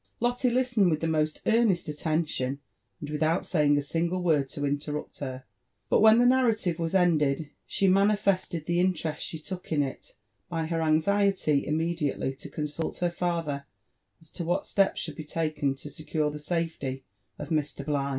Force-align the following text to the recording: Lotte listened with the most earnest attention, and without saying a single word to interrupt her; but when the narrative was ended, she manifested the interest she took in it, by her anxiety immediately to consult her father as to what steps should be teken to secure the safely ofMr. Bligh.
Lotte 0.19 0.45
listened 0.45 0.89
with 0.89 0.99
the 1.01 1.07
most 1.07 1.41
earnest 1.45 1.87
attention, 1.87 2.59
and 2.99 3.11
without 3.11 3.45
saying 3.45 3.77
a 3.77 3.83
single 3.83 4.19
word 4.23 4.49
to 4.49 4.65
interrupt 4.65 5.19
her; 5.19 5.43
but 5.91 5.99
when 6.01 6.17
the 6.17 6.25
narrative 6.25 6.79
was 6.79 6.95
ended, 6.95 7.51
she 7.67 7.87
manifested 7.87 8.65
the 8.65 8.79
interest 8.79 9.23
she 9.23 9.37
took 9.37 9.71
in 9.71 9.83
it, 9.83 10.15
by 10.49 10.65
her 10.65 10.81
anxiety 10.81 11.67
immediately 11.67 12.33
to 12.33 12.49
consult 12.49 12.97
her 12.97 13.11
father 13.11 13.67
as 14.19 14.31
to 14.31 14.43
what 14.43 14.65
steps 14.65 14.99
should 14.99 15.15
be 15.17 15.23
teken 15.23 15.77
to 15.79 15.87
secure 15.87 16.31
the 16.31 16.39
safely 16.39 17.03
ofMr. 17.39 17.85
Bligh. 17.85 18.09